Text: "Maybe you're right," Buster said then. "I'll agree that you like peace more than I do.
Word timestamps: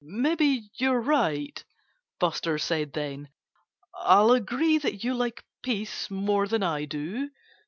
"Maybe 0.03 0.71
you're 0.79 0.99
right," 0.99 1.63
Buster 2.19 2.57
said 2.57 2.93
then. 2.93 3.29
"I'll 3.93 4.31
agree 4.31 4.79
that 4.79 5.03
you 5.03 5.13
like 5.13 5.43
peace 5.61 6.09
more 6.09 6.47
than 6.47 6.63
I 6.63 6.85
do. 6.85 7.29